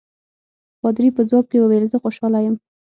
پادري 0.81 1.09
په 1.15 1.21
ځواب 1.29 1.45
کې 1.51 1.57
وویل 1.61 1.85
زه 1.91 1.97
خوشاله 2.03 2.39
یم. 2.45 2.55